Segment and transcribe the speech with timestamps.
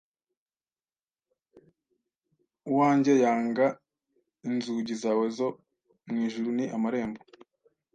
[2.71, 5.47] uwanjye yangaInzugi zawe zo
[6.07, 7.21] mu ijuru ni amarembo